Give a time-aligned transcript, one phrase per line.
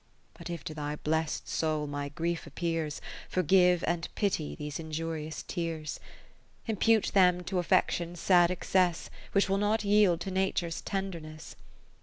[0.33, 5.99] But if to thy blest soul my grief appears, Forgive and pity these injurious tears:
[6.65, 10.81] (531) M m 2 Impute them to Affection's sad excess, Which will not yield to Nature's
[10.81, 11.55] tenderness.